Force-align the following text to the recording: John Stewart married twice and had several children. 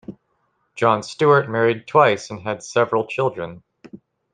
John 0.73 1.03
Stewart 1.03 1.47
married 1.47 1.85
twice 1.85 2.31
and 2.31 2.39
had 2.39 2.63
several 2.63 3.05
children. 3.05 3.61